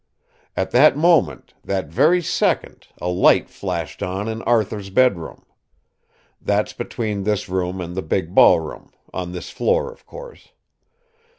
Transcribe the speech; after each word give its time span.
"At 0.57 0.71
that 0.71 0.97
moment, 0.97 1.53
that 1.63 1.89
very 1.89 2.23
second, 2.23 2.87
a 2.99 3.07
light 3.07 3.51
flashed 3.51 4.01
on 4.01 4.27
in 4.27 4.41
Arthur's 4.41 4.89
bedroom. 4.89 5.45
That's 6.41 6.73
between 6.73 7.21
this 7.21 7.47
room 7.47 7.79
and 7.79 7.93
the 7.93 8.01
big 8.01 8.33
ballroom 8.33 8.89
on 9.13 9.31
this 9.31 9.51
floor, 9.51 9.91
of 9.93 10.07
course. 10.07 10.53